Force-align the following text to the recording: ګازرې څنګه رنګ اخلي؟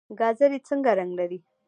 ګازرې 0.19 0.59
څنګه 0.67 0.91
رنګ 0.97 1.11
اخلي؟ 1.23 1.39